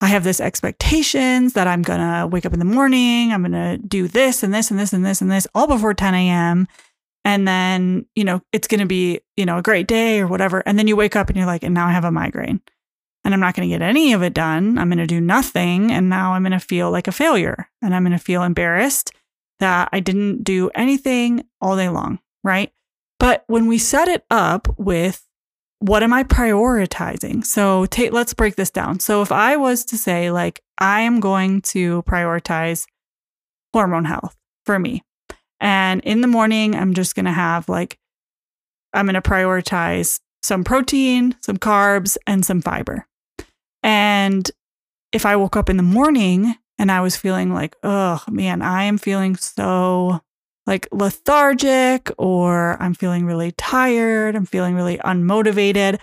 I 0.00 0.08
have 0.08 0.24
this 0.24 0.40
expectations 0.40 1.52
that 1.52 1.68
I'm 1.68 1.82
going 1.82 2.00
to 2.00 2.26
wake 2.26 2.44
up 2.44 2.52
in 2.52 2.58
the 2.58 2.64
morning. 2.64 3.32
I'm 3.32 3.42
going 3.42 3.52
to 3.52 3.78
do 3.78 4.08
this 4.08 4.42
and 4.42 4.52
this 4.52 4.72
and 4.72 4.80
this 4.80 4.92
and 4.92 5.06
this 5.06 5.20
and 5.20 5.30
this 5.30 5.46
all 5.54 5.68
before 5.68 5.94
10 5.94 6.12
a.m. 6.12 6.66
And 7.24 7.48
then, 7.48 8.06
you 8.14 8.24
know, 8.24 8.42
it's 8.52 8.68
going 8.68 8.80
to 8.80 8.86
be, 8.86 9.20
you 9.36 9.46
know, 9.46 9.58
a 9.58 9.62
great 9.62 9.86
day 9.86 10.20
or 10.20 10.26
whatever. 10.26 10.62
And 10.66 10.78
then 10.78 10.86
you 10.86 10.96
wake 10.96 11.16
up 11.16 11.28
and 11.28 11.36
you're 11.36 11.46
like, 11.46 11.62
and 11.62 11.74
now 11.74 11.86
I 11.86 11.92
have 11.92 12.04
a 12.04 12.10
migraine 12.10 12.60
and 13.24 13.32
I'm 13.32 13.40
not 13.40 13.54
going 13.54 13.68
to 13.68 13.74
get 13.74 13.82
any 13.82 14.12
of 14.12 14.22
it 14.22 14.34
done. 14.34 14.76
I'm 14.78 14.88
going 14.88 14.98
to 14.98 15.06
do 15.06 15.20
nothing. 15.20 15.90
And 15.90 16.10
now 16.10 16.34
I'm 16.34 16.42
going 16.42 16.52
to 16.52 16.60
feel 16.60 16.90
like 16.90 17.08
a 17.08 17.12
failure 17.12 17.70
and 17.80 17.94
I'm 17.94 18.04
going 18.04 18.16
to 18.16 18.22
feel 18.22 18.42
embarrassed 18.42 19.12
that 19.60 19.88
I 19.92 20.00
didn't 20.00 20.44
do 20.44 20.70
anything 20.74 21.44
all 21.60 21.76
day 21.76 21.88
long. 21.88 22.18
Right. 22.42 22.72
But 23.18 23.44
when 23.46 23.68
we 23.68 23.78
set 23.78 24.08
it 24.08 24.26
up 24.30 24.68
with 24.78 25.26
what 25.78 26.02
am 26.02 26.12
I 26.12 26.24
prioritizing? 26.24 27.44
So 27.44 27.86
take, 27.86 28.12
let's 28.12 28.34
break 28.34 28.56
this 28.56 28.70
down. 28.70 29.00
So 29.00 29.22
if 29.22 29.30
I 29.30 29.56
was 29.56 29.84
to 29.86 29.98
say, 29.98 30.30
like, 30.30 30.62
I 30.78 31.00
am 31.02 31.20
going 31.20 31.60
to 31.62 32.02
prioritize 32.04 32.86
hormone 33.72 34.04
health 34.04 34.36
for 34.64 34.78
me. 34.78 35.02
And 35.60 36.00
in 36.02 36.20
the 36.20 36.26
morning, 36.26 36.74
I'm 36.74 36.94
just 36.94 37.14
going 37.14 37.24
to 37.24 37.32
have 37.32 37.68
like, 37.68 37.98
I'm 38.92 39.06
going 39.06 39.14
to 39.14 39.22
prioritize 39.22 40.20
some 40.42 40.64
protein, 40.64 41.36
some 41.40 41.56
carbs, 41.56 42.16
and 42.26 42.44
some 42.44 42.60
fiber. 42.60 43.06
And 43.82 44.50
if 45.12 45.24
I 45.24 45.36
woke 45.36 45.56
up 45.56 45.70
in 45.70 45.76
the 45.76 45.82
morning 45.82 46.54
and 46.78 46.90
I 46.90 47.00
was 47.00 47.16
feeling 47.16 47.52
like, 47.52 47.76
oh 47.82 48.22
man, 48.28 48.62
I 48.62 48.84
am 48.84 48.98
feeling 48.98 49.36
so 49.36 50.20
like 50.66 50.88
lethargic 50.92 52.10
or 52.18 52.82
I'm 52.82 52.94
feeling 52.94 53.26
really 53.26 53.52
tired, 53.52 54.34
I'm 54.34 54.46
feeling 54.46 54.74
really 54.74 54.98
unmotivated, 54.98 55.98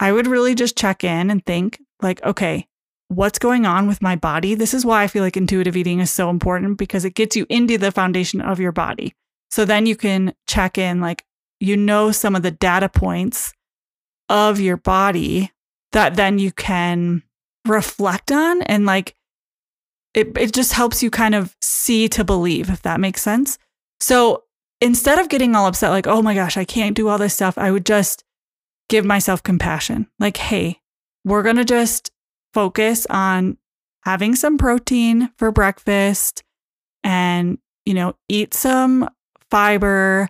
I 0.00 0.12
would 0.12 0.26
really 0.26 0.54
just 0.54 0.76
check 0.76 1.04
in 1.04 1.30
and 1.30 1.44
think, 1.44 1.80
like, 2.02 2.22
okay, 2.22 2.66
what's 3.08 3.38
going 3.38 3.66
on 3.66 3.86
with 3.86 4.02
my 4.02 4.16
body? 4.16 4.54
This 4.54 4.74
is 4.74 4.84
why 4.84 5.02
I 5.02 5.06
feel 5.06 5.22
like 5.22 5.36
intuitive 5.36 5.76
eating 5.76 6.00
is 6.00 6.10
so 6.10 6.30
important 6.30 6.78
because 6.78 7.04
it 7.04 7.14
gets 7.14 7.36
you 7.36 7.46
into 7.48 7.78
the 7.78 7.92
foundation 7.92 8.40
of 8.40 8.60
your 8.60 8.72
body. 8.72 9.14
So 9.50 9.64
then 9.64 9.86
you 9.86 9.96
can 9.96 10.34
check 10.46 10.76
in, 10.76 11.00
like, 11.00 11.24
you 11.60 11.76
know, 11.76 12.10
some 12.10 12.34
of 12.34 12.42
the 12.42 12.50
data 12.50 12.88
points 12.88 13.54
of 14.28 14.60
your 14.60 14.76
body 14.76 15.52
that 15.92 16.16
then 16.16 16.38
you 16.38 16.52
can 16.52 17.22
reflect 17.66 18.30
on 18.30 18.62
and 18.62 18.86
like 18.86 19.14
it, 20.14 20.36
it 20.36 20.52
just 20.52 20.72
helps 20.72 21.02
you 21.02 21.10
kind 21.10 21.34
of 21.34 21.56
see 21.60 22.08
to 22.08 22.24
believe 22.24 22.70
if 22.70 22.82
that 22.82 23.00
makes 23.00 23.22
sense 23.22 23.58
so 24.00 24.44
instead 24.80 25.18
of 25.18 25.28
getting 25.28 25.54
all 25.54 25.66
upset 25.66 25.90
like 25.90 26.06
oh 26.06 26.22
my 26.22 26.34
gosh 26.34 26.56
i 26.56 26.64
can't 26.64 26.96
do 26.96 27.08
all 27.08 27.18
this 27.18 27.34
stuff 27.34 27.58
i 27.58 27.70
would 27.70 27.84
just 27.84 28.24
give 28.88 29.04
myself 29.04 29.42
compassion 29.42 30.06
like 30.18 30.36
hey 30.36 30.80
we're 31.24 31.42
going 31.42 31.56
to 31.56 31.64
just 31.64 32.10
focus 32.56 33.06
on 33.10 33.58
having 34.04 34.34
some 34.34 34.56
protein 34.56 35.30
for 35.36 35.52
breakfast 35.52 36.42
and 37.04 37.58
you 37.84 37.94
know 37.94 38.14
eat 38.28 38.54
some 38.54 39.08
fiber 39.50 40.28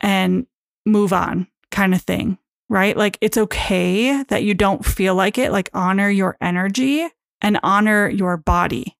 and 0.00 0.46
move 0.86 1.12
on 1.12 1.46
kind 1.70 1.94
of 1.94 2.00
thing 2.02 2.38
right? 2.68 2.96
Like 2.96 3.18
it's 3.20 3.38
okay 3.38 4.22
that 4.24 4.42
you 4.44 4.54
don't 4.54 4.84
feel 4.84 5.14
like 5.14 5.38
it, 5.38 5.52
like 5.52 5.70
honor 5.72 6.10
your 6.10 6.36
energy 6.40 7.08
and 7.40 7.58
honor 7.62 8.08
your 8.08 8.36
body. 8.36 8.96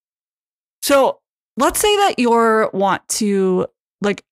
So 0.83 1.21
let's 1.57 1.81
say 1.81 1.95
that 1.97 2.19
you 2.19 2.31
want 2.73 3.07
to, 3.09 3.67
like, 4.01 4.25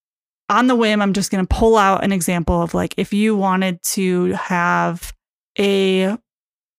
on 0.48 0.68
the 0.68 0.76
whim, 0.76 1.02
I'm 1.02 1.12
just 1.12 1.30
going 1.30 1.44
to 1.44 1.54
pull 1.54 1.76
out 1.76 2.04
an 2.04 2.12
example 2.12 2.62
of 2.62 2.72
like 2.72 2.94
if 2.96 3.12
you 3.12 3.34
wanted 3.34 3.82
to 3.82 4.26
have 4.34 5.12
a 5.58 6.16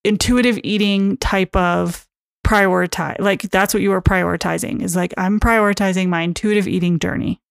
intuitive 0.07 0.59
eating 0.63 1.17
type 1.17 1.55
of 1.55 2.07
prioritize, 2.45 3.19
like 3.19 3.43
that's 3.43 3.73
what 3.73 3.83
you 3.83 3.89
were 3.89 4.01
prioritizing 4.01 4.81
is 4.81 4.95
like, 4.95 5.13
I'm 5.17 5.39
prioritizing 5.39 6.07
my 6.07 6.21
intuitive 6.21 6.67
eating 6.67 6.97
journey. 6.97 7.41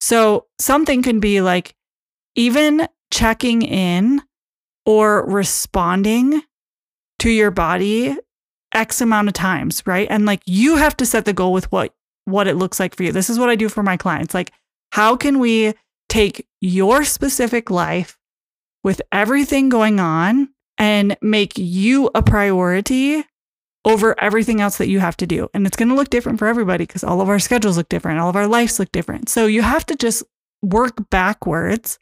So 0.00 0.46
something 0.58 1.02
can 1.02 1.20
be 1.20 1.40
like 1.40 1.74
even 2.34 2.88
checking 3.12 3.62
in 3.62 4.22
or 4.86 5.26
responding 5.26 6.42
to 7.20 7.30
your 7.30 7.50
body 7.50 8.16
X 8.74 9.00
amount 9.00 9.28
of 9.28 9.34
times, 9.34 9.82
right? 9.86 10.08
And 10.10 10.24
like 10.26 10.42
you 10.46 10.76
have 10.76 10.96
to 10.96 11.06
set 11.06 11.24
the 11.24 11.32
goal 11.32 11.52
with 11.52 11.70
what 11.70 11.94
what 12.24 12.46
it 12.46 12.56
looks 12.56 12.80
like 12.80 12.96
for 12.96 13.02
you. 13.02 13.12
This 13.12 13.28
is 13.28 13.38
what 13.38 13.48
I 13.50 13.56
do 13.56 13.68
for 13.68 13.82
my 13.82 13.96
clients. 13.96 14.32
Like, 14.32 14.52
how 14.90 15.16
can 15.16 15.38
we 15.40 15.74
take 16.08 16.46
your 16.60 17.04
specific 17.04 17.70
life 17.70 18.18
with 18.84 19.02
everything 19.10 19.68
going 19.68 20.00
on 20.00 20.48
and 20.82 21.16
make 21.22 21.56
you 21.56 22.10
a 22.12 22.20
priority 22.20 23.24
over 23.84 24.18
everything 24.20 24.60
else 24.60 24.78
that 24.78 24.88
you 24.88 24.98
have 24.98 25.16
to 25.18 25.28
do? 25.28 25.48
And 25.54 25.64
it's 25.64 25.76
going 25.76 25.90
to 25.90 25.94
look 25.94 26.10
different 26.10 26.40
for 26.40 26.48
everybody 26.48 26.84
because 26.84 27.04
all 27.04 27.20
of 27.20 27.28
our 27.28 27.38
schedules 27.38 27.76
look 27.76 27.88
different, 27.88 28.18
all 28.18 28.28
of 28.28 28.34
our 28.34 28.48
lives 28.48 28.80
look 28.80 28.90
different. 28.90 29.28
So 29.28 29.46
you 29.46 29.62
have 29.62 29.86
to 29.86 29.94
just 29.94 30.24
work 30.60 31.08
backwards 31.08 32.00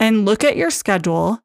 and 0.00 0.24
look 0.24 0.42
at 0.42 0.56
your 0.56 0.70
schedule 0.70 1.40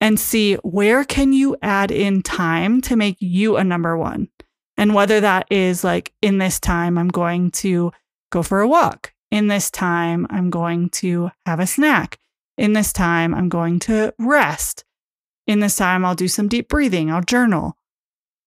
and 0.00 0.18
see 0.18 0.54
where 0.62 1.02
can 1.02 1.32
you 1.32 1.56
add 1.60 1.90
in 1.90 2.22
time 2.22 2.80
to 2.82 2.94
make 2.94 3.16
you 3.18 3.56
a 3.56 3.64
number 3.64 3.98
one. 3.98 4.28
And 4.76 4.94
whether 4.94 5.20
that 5.20 5.48
is 5.50 5.82
like 5.82 6.12
in 6.22 6.38
this 6.38 6.60
time, 6.60 6.98
I'm 6.98 7.08
going 7.08 7.50
to 7.62 7.90
go 8.30 8.44
for 8.44 8.60
a 8.60 8.68
walk. 8.68 9.12
In 9.32 9.48
this 9.48 9.72
time, 9.72 10.28
I'm 10.30 10.50
going 10.50 10.88
to 10.90 11.32
have 11.46 11.58
a 11.58 11.66
snack. 11.66 12.20
In 12.56 12.74
this 12.74 12.92
time, 12.92 13.34
I'm 13.34 13.48
going 13.48 13.80
to 13.80 14.14
rest. 14.20 14.84
In 15.46 15.60
this 15.60 15.76
time, 15.76 16.04
I'll 16.04 16.14
do 16.14 16.28
some 16.28 16.48
deep 16.48 16.68
breathing. 16.68 17.10
I'll 17.10 17.22
journal, 17.22 17.76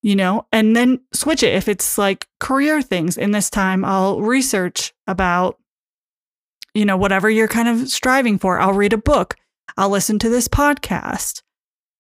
you 0.02 0.16
know, 0.16 0.48
and 0.52 0.76
then 0.76 1.02
switch 1.14 1.44
it. 1.44 1.54
If 1.54 1.68
it's 1.68 1.98
like 1.98 2.28
career 2.40 2.82
things, 2.82 3.18
in 3.18 3.32
this 3.32 3.50
time, 3.50 3.84
I'll 3.84 4.22
research 4.22 4.94
about, 5.08 5.58
you 6.74 6.86
know, 6.86 6.98
whatever 6.98 7.30
you're 7.30 7.48
kind 7.48 7.68
of 7.68 7.90
striving 7.90 8.40
for. 8.40 8.60
I'll 8.60 8.74
read 8.74 8.94
a 8.94 8.98
book. 8.98 9.36
I'll 9.78 9.90
listen 9.90 10.20
to 10.20 10.30
this 10.30 10.48
podcast. 10.48 11.42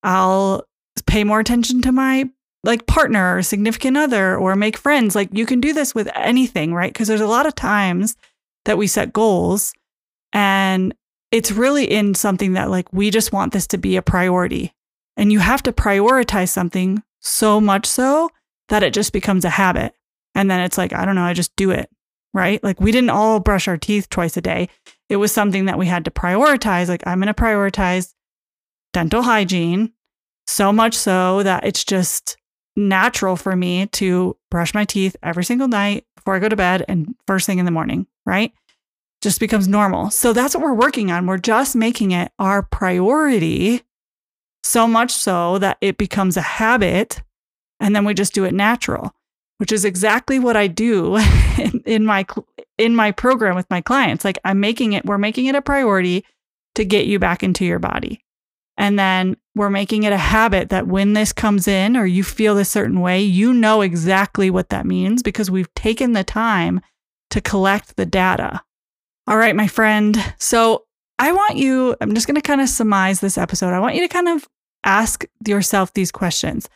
I'll 0.03 0.63
pay 1.05 1.23
more 1.23 1.39
attention 1.39 1.81
to 1.81 1.91
my 1.91 2.29
like 2.63 2.87
partner 2.87 3.37
or 3.37 3.43
significant 3.43 3.97
other 3.97 4.35
or 4.35 4.55
make 4.55 4.77
friends. 4.77 5.15
Like 5.15 5.29
you 5.31 5.45
can 5.45 5.61
do 5.61 5.73
this 5.73 5.93
with 5.93 6.09
anything, 6.15 6.73
right? 6.73 6.91
Because 6.91 7.07
there's 7.07 7.21
a 7.21 7.27
lot 7.27 7.45
of 7.45 7.55
times 7.55 8.15
that 8.65 8.77
we 8.77 8.87
set 8.87 9.13
goals 9.13 9.73
and 10.33 10.93
it's 11.31 11.51
really 11.51 11.85
in 11.85 12.15
something 12.15 12.53
that 12.53 12.69
like 12.69 12.91
we 12.91 13.09
just 13.09 13.31
want 13.31 13.53
this 13.53 13.67
to 13.67 13.77
be 13.77 13.95
a 13.97 14.01
priority. 14.01 14.73
And 15.17 15.31
you 15.31 15.39
have 15.39 15.63
to 15.63 15.71
prioritize 15.71 16.49
something 16.49 17.03
so 17.19 17.61
much 17.61 17.85
so 17.85 18.29
that 18.69 18.83
it 18.83 18.93
just 18.93 19.13
becomes 19.13 19.45
a 19.45 19.49
habit. 19.49 19.93
And 20.33 20.51
then 20.51 20.59
it's 20.59 20.77
like, 20.77 20.93
I 20.93 21.05
don't 21.05 21.15
know, 21.15 21.23
I 21.23 21.33
just 21.33 21.55
do 21.55 21.71
it, 21.71 21.89
right? 22.33 22.61
Like 22.63 22.79
we 22.81 22.91
didn't 22.91 23.09
all 23.09 23.39
brush 23.39 23.67
our 23.67 23.77
teeth 23.77 24.09
twice 24.09 24.35
a 24.35 24.41
day. 24.41 24.69
It 25.09 25.17
was 25.17 25.31
something 25.31 25.65
that 25.65 25.77
we 25.77 25.85
had 25.85 26.05
to 26.05 26.11
prioritize. 26.11 26.89
Like, 26.89 27.05
I'm 27.05 27.19
going 27.19 27.27
to 27.27 27.33
prioritize 27.33 28.13
dental 28.91 29.21
hygiene, 29.21 29.93
so 30.47 30.71
much 30.71 30.95
so 30.95 31.43
that 31.43 31.65
it's 31.65 31.83
just 31.83 32.37
natural 32.75 33.35
for 33.35 33.55
me 33.55 33.87
to 33.87 34.35
brush 34.51 34.73
my 34.73 34.85
teeth 34.85 35.15
every 35.23 35.43
single 35.43 35.67
night 35.67 36.05
before 36.15 36.35
I 36.35 36.39
go 36.39 36.49
to 36.49 36.55
bed 36.55 36.83
and 36.87 37.15
first 37.27 37.45
thing 37.45 37.59
in 37.59 37.65
the 37.65 37.71
morning, 37.71 38.07
right? 38.25 38.51
Just 39.21 39.39
becomes 39.39 39.67
normal. 39.67 40.11
So 40.11 40.33
that's 40.33 40.55
what 40.55 40.63
we're 40.63 40.73
working 40.73 41.11
on. 41.11 41.25
We're 41.25 41.37
just 41.37 41.75
making 41.75 42.11
it 42.11 42.31
our 42.37 42.63
priority 42.63 43.83
so 44.65 44.87
much 44.87 45.11
so 45.11 45.59
that 45.59 45.77
it 45.79 45.97
becomes 45.97 46.37
a 46.37 46.41
habit 46.41 47.21
and 47.79 47.95
then 47.95 48.05
we 48.05 48.13
just 48.13 48.33
do 48.33 48.45
it 48.45 48.53
natural, 48.53 49.13
which 49.57 49.71
is 49.71 49.85
exactly 49.85 50.39
what 50.39 50.57
I 50.57 50.67
do 50.67 51.17
in, 51.57 51.81
in 51.85 52.05
my 52.05 52.25
in 52.77 52.95
my 52.95 53.11
program 53.11 53.55
with 53.55 53.69
my 53.69 53.81
clients. 53.81 54.25
Like 54.25 54.39
I'm 54.43 54.59
making 54.59 54.93
it 54.93 55.05
we're 55.05 55.17
making 55.17 55.45
it 55.45 55.55
a 55.55 55.61
priority 55.61 56.25
to 56.75 56.83
get 56.83 57.05
you 57.05 57.19
back 57.19 57.43
into 57.43 57.65
your 57.65 57.79
body. 57.79 58.21
And 58.77 58.99
then 58.99 59.37
we're 59.55 59.69
making 59.69 60.03
it 60.03 60.11
a 60.11 60.17
habit 60.17 60.69
that 60.69 60.87
when 60.87 61.13
this 61.13 61.31
comes 61.31 61.65
in 61.67 61.95
or 61.95 62.05
you 62.05 62.23
feel 62.23 62.55
this 62.55 62.69
certain 62.69 62.99
way, 62.99 63.21
you 63.21 63.53
know 63.53 63.81
exactly 63.81 64.49
what 64.49 64.69
that 64.69 64.85
means 64.85 65.23
because 65.23 65.49
we've 65.49 65.73
taken 65.75 66.11
the 66.11 66.25
time 66.25 66.81
to 67.29 67.39
collect 67.39 67.95
the 67.95 68.05
data. 68.05 68.61
All 69.27 69.37
right, 69.37 69.55
my 69.55 69.67
friend. 69.67 70.17
So 70.39 70.83
I 71.17 71.31
want 71.31 71.55
you, 71.55 71.95
I'm 72.01 72.13
just 72.13 72.27
going 72.27 72.35
to 72.35 72.41
kind 72.41 72.59
of 72.59 72.67
surmise 72.67 73.21
this 73.21 73.37
episode. 73.37 73.73
I 73.73 73.79
want 73.79 73.95
you 73.95 74.01
to 74.01 74.09
kind 74.09 74.27
of 74.27 74.45
ask 74.85 75.25
yourself 75.45 75.93
these 75.93 76.11
questions 76.11 76.69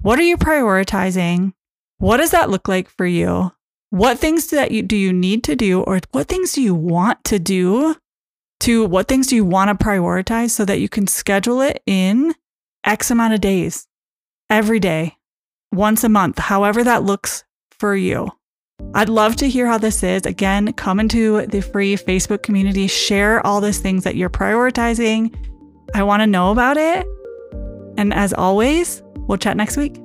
What 0.00 0.18
are 0.18 0.22
you 0.22 0.36
prioritizing? 0.36 1.52
What 1.98 2.18
does 2.18 2.30
that 2.30 2.50
look 2.50 2.68
like 2.68 2.88
for 2.88 3.06
you? 3.06 3.52
What 3.90 4.18
things 4.18 4.48
that 4.50 4.70
you, 4.70 4.82
do 4.82 4.96
you 4.96 5.12
need 5.12 5.44
to 5.44 5.56
do, 5.56 5.82
or 5.82 6.00
what 6.12 6.28
things 6.28 6.52
do 6.52 6.62
you 6.62 6.74
want 6.74 7.24
to 7.24 7.38
do 7.38 7.96
to 8.60 8.84
what 8.86 9.08
things 9.08 9.28
do 9.28 9.36
you 9.36 9.44
want 9.44 9.76
to 9.76 9.84
prioritize 9.84 10.50
so 10.50 10.64
that 10.64 10.80
you 10.80 10.88
can 10.88 11.06
schedule 11.06 11.60
it 11.60 11.82
in 11.86 12.34
X 12.84 13.10
amount 13.10 13.34
of 13.34 13.40
days, 13.40 13.86
every 14.50 14.80
day, 14.80 15.16
once 15.72 16.04
a 16.04 16.08
month, 16.08 16.38
however 16.38 16.84
that 16.84 17.02
looks 17.02 17.44
for 17.70 17.94
you. 17.94 18.30
I'd 18.94 19.08
love 19.08 19.36
to 19.36 19.48
hear 19.48 19.66
how 19.66 19.78
this 19.78 20.02
is. 20.02 20.24
Again, 20.24 20.72
come 20.72 21.00
into 21.00 21.46
the 21.46 21.60
free 21.60 21.96
Facebook 21.96 22.42
community, 22.42 22.86
share 22.86 23.44
all 23.46 23.60
these 23.60 23.80
things 23.80 24.04
that 24.04 24.16
you're 24.16 24.30
prioritizing. 24.30 25.34
I 25.94 26.02
want 26.02 26.22
to 26.22 26.26
know 26.26 26.50
about 26.50 26.76
it. 26.76 27.06
And 27.98 28.14
as 28.14 28.32
always, 28.32 29.02
we'll 29.26 29.38
chat 29.38 29.56
next 29.56 29.76
week. 29.76 29.96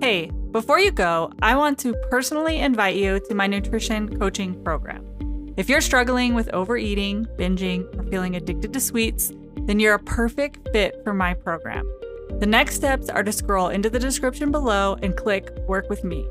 Hey, 0.00 0.28
before 0.50 0.80
you 0.80 0.90
go, 0.90 1.30
I 1.40 1.54
want 1.54 1.78
to 1.80 1.94
personally 2.10 2.58
invite 2.58 2.96
you 2.96 3.20
to 3.28 3.34
my 3.34 3.46
nutrition 3.46 4.18
coaching 4.18 4.60
program. 4.64 5.06
If 5.56 5.68
you're 5.68 5.80
struggling 5.80 6.34
with 6.34 6.52
overeating, 6.52 7.26
binging, 7.38 7.84
or 7.96 8.02
feeling 8.10 8.34
addicted 8.34 8.72
to 8.72 8.80
sweets, 8.80 9.32
then 9.66 9.78
you're 9.78 9.94
a 9.94 10.00
perfect 10.00 10.68
fit 10.72 11.00
for 11.04 11.14
my 11.14 11.34
program. 11.34 11.88
The 12.40 12.46
next 12.46 12.74
steps 12.74 13.08
are 13.08 13.22
to 13.22 13.30
scroll 13.30 13.68
into 13.68 13.88
the 13.88 13.98
description 14.00 14.50
below 14.50 14.96
and 15.00 15.16
click 15.16 15.50
Work 15.68 15.88
with 15.88 16.02
Me. 16.02 16.26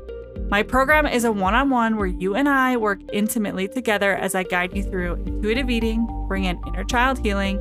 My 0.50 0.62
program 0.62 1.06
is 1.06 1.24
a 1.24 1.32
one 1.32 1.54
on 1.54 1.70
one 1.70 1.96
where 1.96 2.06
you 2.06 2.34
and 2.34 2.48
I 2.48 2.76
work 2.76 3.00
intimately 3.12 3.68
together 3.68 4.16
as 4.16 4.34
I 4.34 4.42
guide 4.42 4.76
you 4.76 4.82
through 4.82 5.14
intuitive 5.24 5.70
eating, 5.70 6.06
bring 6.28 6.44
in 6.44 6.60
inner 6.66 6.84
child 6.84 7.24
healing, 7.24 7.60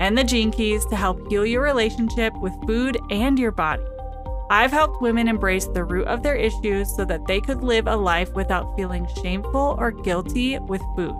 and 0.00 0.18
the 0.18 0.24
gene 0.24 0.50
keys 0.50 0.84
to 0.86 0.96
help 0.96 1.28
heal 1.28 1.46
your 1.46 1.62
relationship 1.62 2.34
with 2.40 2.52
food 2.66 2.98
and 3.10 3.38
your 3.38 3.52
body. 3.52 3.84
I've 4.50 4.72
helped 4.72 5.00
women 5.00 5.28
embrace 5.28 5.66
the 5.66 5.84
root 5.84 6.08
of 6.08 6.24
their 6.24 6.34
issues 6.34 6.94
so 6.96 7.04
that 7.04 7.26
they 7.28 7.40
could 7.40 7.62
live 7.62 7.86
a 7.86 7.94
life 7.94 8.32
without 8.34 8.74
feeling 8.76 9.06
shameful 9.22 9.76
or 9.78 9.92
guilty 9.92 10.58
with 10.58 10.82
food. 10.96 11.14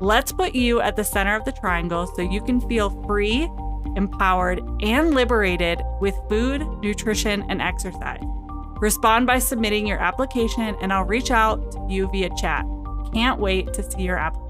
Let's 0.00 0.32
put 0.32 0.54
you 0.54 0.80
at 0.80 0.96
the 0.96 1.04
center 1.04 1.36
of 1.36 1.44
the 1.44 1.52
triangle 1.52 2.06
so 2.06 2.22
you 2.22 2.42
can 2.42 2.66
feel 2.66 2.88
free, 3.06 3.50
empowered, 3.96 4.62
and 4.82 5.14
liberated 5.14 5.82
with 6.00 6.14
food, 6.28 6.66
nutrition, 6.80 7.44
and 7.50 7.60
exercise. 7.60 8.22
Respond 8.80 9.26
by 9.26 9.38
submitting 9.38 9.86
your 9.86 10.00
application, 10.00 10.74
and 10.80 10.92
I'll 10.92 11.04
reach 11.04 11.30
out 11.30 11.72
to 11.72 11.86
you 11.88 12.10
via 12.10 12.30
chat. 12.36 12.64
Can't 13.12 13.38
wait 13.38 13.72
to 13.74 13.90
see 13.90 14.02
your 14.02 14.16
application. 14.16 14.43